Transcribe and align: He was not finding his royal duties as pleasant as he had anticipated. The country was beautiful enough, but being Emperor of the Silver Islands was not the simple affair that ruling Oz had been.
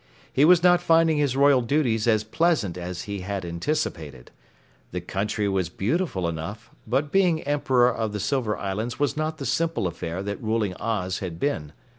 He 0.33 0.45
was 0.45 0.63
not 0.63 0.81
finding 0.81 1.17
his 1.19 1.35
royal 1.37 1.61
duties 1.61 2.07
as 2.07 2.23
pleasant 2.23 2.75
as 2.75 3.03
he 3.03 3.19
had 3.19 3.45
anticipated. 3.45 4.31
The 4.89 4.99
country 4.99 5.47
was 5.47 5.69
beautiful 5.69 6.27
enough, 6.27 6.71
but 6.87 7.11
being 7.11 7.43
Emperor 7.43 7.93
of 7.95 8.11
the 8.11 8.19
Silver 8.19 8.57
Islands 8.57 8.99
was 8.99 9.15
not 9.15 9.37
the 9.37 9.45
simple 9.45 9.85
affair 9.85 10.23
that 10.23 10.41
ruling 10.41 10.73
Oz 10.77 11.19
had 11.19 11.39
been. 11.39 11.71